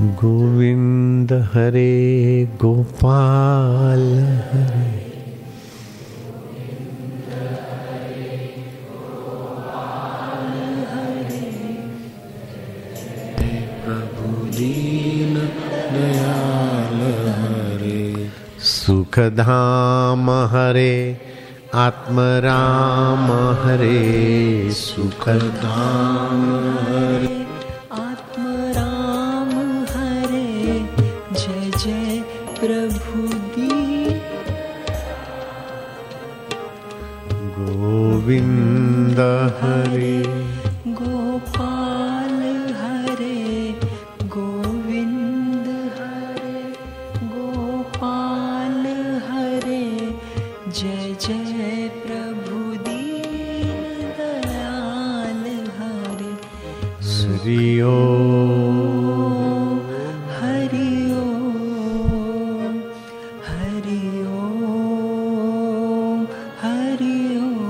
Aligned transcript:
गोविंद 0.00 1.32
हरे 1.32 2.44
गोपाल 2.46 4.18
हरे। 4.52 4.96
प्रभु 13.84 14.46
दीन 14.46 15.34
दयाल 15.92 17.00
हरे 17.40 18.30
सुखधाम 18.58 20.30
हरे 20.30 21.20
आत्मराम 21.74 23.32
हरे। 23.66 24.70
सुखधाम 24.70 26.42
हरे। 26.78 27.46
Atmaram 27.92 28.75
Hari 57.36 57.82
Om, 57.82 59.80
Hari 60.40 61.12
Om, 61.12 62.80
Hari 63.44 64.24
Om, 64.24 64.66
Hari 66.62 67.36
Om, 67.36 67.60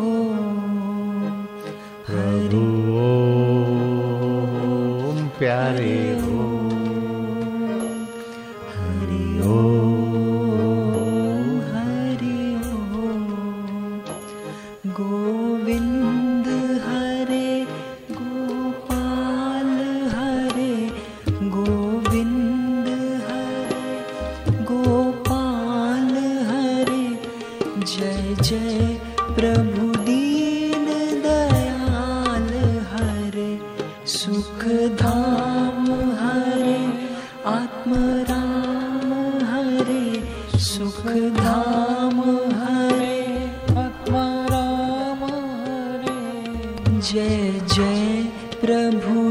Om, 5.05 5.19
प्यारे 5.39 6.15
Om. 6.23 6.46
सुख 34.27 34.63
धाम 35.01 35.85
हरे 36.21 36.79
आत्मराम 37.51 39.13
हरे 39.51 40.59
सुख 40.59 41.07
धाम 41.37 42.21
हरे 42.63 43.21
आत्मराम 43.83 45.23
हरे। 45.25 46.99
जय 47.01 47.61
जय 47.75 48.25
प्रभु 48.65 49.31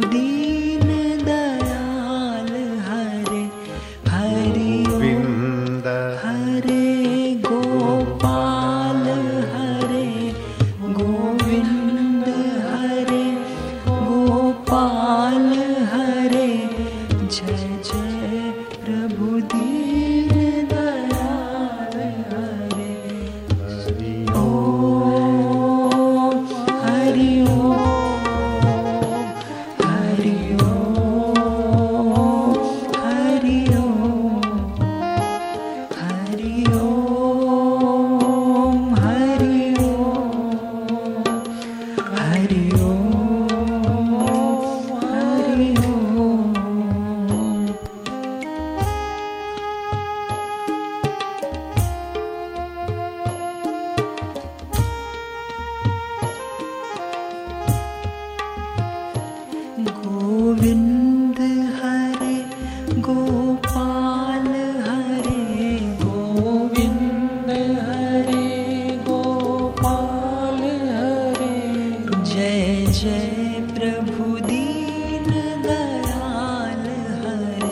जय 73.05 73.60
प्रभु 73.70 74.26
दीन 74.45 75.27
दयाल 75.64 76.86
हरे, 77.23 77.67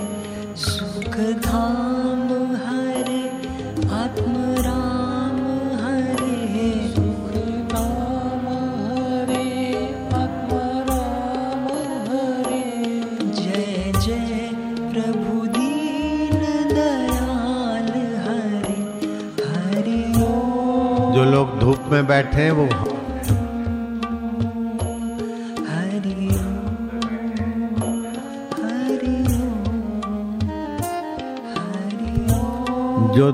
सुख 0.63 1.15
धाम 1.45 2.27
हरे 2.65 3.23
आत्मराम 3.99 5.39
हरे 5.79 6.75
सुख 6.91 7.33
आत्मराम 10.19 11.65
हरे 12.11 12.61
जय 13.41 13.91
जय 14.05 14.49
प्रभु 14.93 15.45
दीन 15.57 16.41
दयाल 16.75 17.91
हरे, 18.27 18.79
हरि 19.43 20.01
जो 21.17 21.29
लोग 21.31 21.59
धूप 21.59 21.91
में 21.91 22.05
बैठे 22.07 22.41
हैं, 22.41 22.51
वो 22.51 22.67
जो 33.15 33.31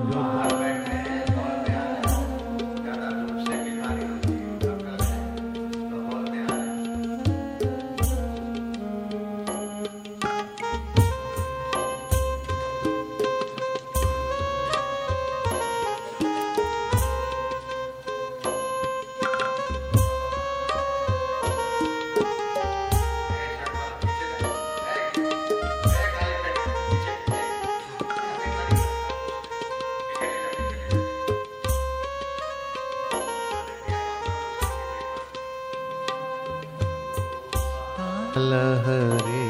हरे 38.48 39.46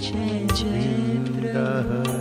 जय 0.00 0.46
जय 0.52 2.17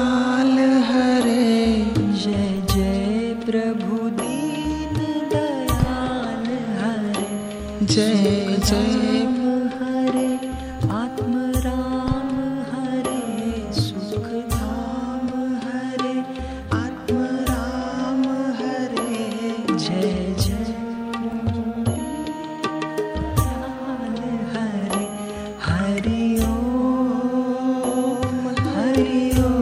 गोपाल 0.00 0.58
हरे 0.84 1.40
जय 2.22 2.62
जय 2.74 3.34
प्रभु 3.46 3.96
दीन 4.10 4.96
दयाल 5.32 6.46
हरे। 6.78 7.28
जय 7.86 8.56
जय। 8.68 9.08
हरे 9.80 10.30
आत्म 10.92 11.34
राम 11.66 12.30
हरे। 12.70 13.72
सुख 13.80 14.28
धाम 14.54 15.28
हरे 15.64 16.16
आत्म 16.78 17.18
राम 17.50 18.22
हरे। 18.60 19.18
जय 19.76 20.34
जय। 20.40 20.66
हरे 24.54 25.04
हरि 25.66 26.22
ओम 26.48 28.38
हरि 28.74 29.14
ओम 29.44 29.59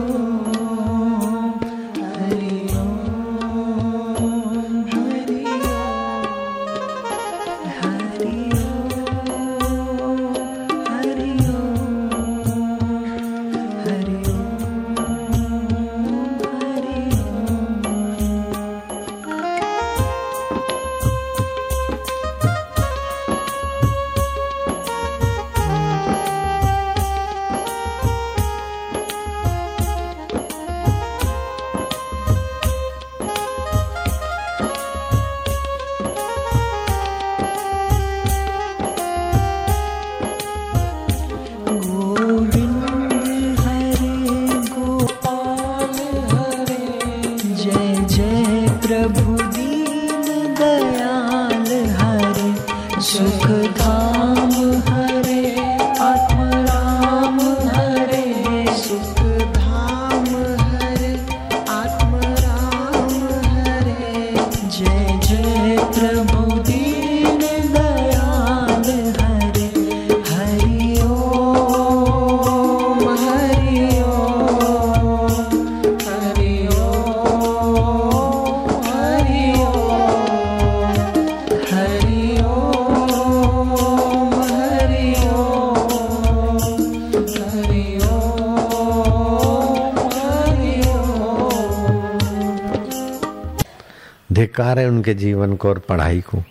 धिक्कार 94.59 94.79
है 94.79 94.87
उनके 94.87 95.13
जीवन 95.13 95.55
को 95.55 95.69
और 95.69 95.79
पढ़ाई 95.79 96.21
को, 96.21 96.43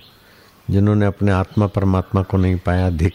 जिन्होंने 0.71 1.07
अपने 1.07 1.33
आत्मा 1.33 1.67
परमात्मा 1.67 2.23
को 2.23 2.37
नहीं 2.37 2.57
पाया, 2.57 2.91
धिक 2.91 3.07